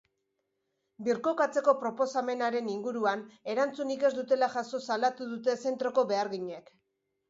[1.07, 3.23] Birkokatzeko proposamenaren inguruan
[3.55, 6.79] erantzunik ez dutela jaso salatu dute zentroko beharginek.